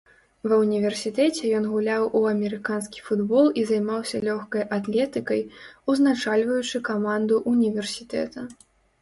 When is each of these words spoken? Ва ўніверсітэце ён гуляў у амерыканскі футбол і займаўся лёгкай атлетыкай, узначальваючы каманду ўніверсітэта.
Ва 0.51 0.55
ўніверсітэце 0.59 1.51
ён 1.57 1.67
гуляў 1.73 2.05
у 2.19 2.21
амерыканскі 2.29 3.03
футбол 3.09 3.51
і 3.61 3.67
займаўся 3.73 4.23
лёгкай 4.29 4.63
атлетыкай, 4.79 5.45
узначальваючы 5.95 6.83
каманду 6.91 7.35
ўніверсітэта. 7.55 8.49